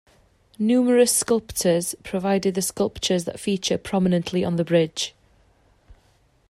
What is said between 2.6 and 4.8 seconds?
sculptures that feature prominently on the